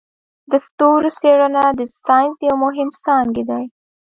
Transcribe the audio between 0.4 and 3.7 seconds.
د ستورو څیړنه د ساینس یو مهم څانګی دی.